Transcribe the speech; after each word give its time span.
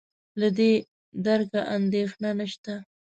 له 0.39 0.47
دې 0.57 0.71
درکه 1.25 1.61
اندېښنه 1.75 2.29
نشته. 2.39 2.73